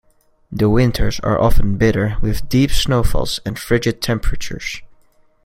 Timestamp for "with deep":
2.23-2.71